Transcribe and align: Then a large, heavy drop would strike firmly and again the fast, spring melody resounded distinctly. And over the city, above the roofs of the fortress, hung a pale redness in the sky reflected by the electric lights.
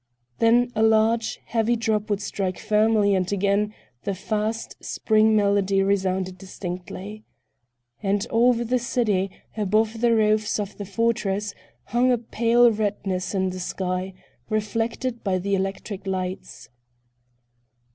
Then 0.39 0.71
a 0.73 0.81
large, 0.81 1.39
heavy 1.45 1.75
drop 1.75 2.09
would 2.09 2.23
strike 2.23 2.57
firmly 2.57 3.13
and 3.13 3.31
again 3.31 3.71
the 4.01 4.15
fast, 4.15 4.75
spring 4.83 5.35
melody 5.35 5.83
resounded 5.83 6.39
distinctly. 6.39 7.23
And 8.01 8.25
over 8.31 8.63
the 8.63 8.79
city, 8.79 9.29
above 9.55 10.01
the 10.01 10.15
roofs 10.15 10.59
of 10.59 10.75
the 10.79 10.85
fortress, 10.85 11.53
hung 11.83 12.11
a 12.11 12.17
pale 12.17 12.71
redness 12.71 13.35
in 13.35 13.51
the 13.51 13.59
sky 13.59 14.15
reflected 14.49 15.23
by 15.23 15.37
the 15.37 15.53
electric 15.53 16.07
lights. 16.07 16.69